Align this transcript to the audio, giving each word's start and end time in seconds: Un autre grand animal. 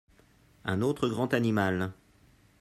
Un 0.65 0.81
autre 0.81 1.07
grand 1.07 1.31
animal. 1.35 1.93